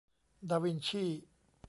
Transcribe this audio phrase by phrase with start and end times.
[0.49, 1.05] ดาวินชี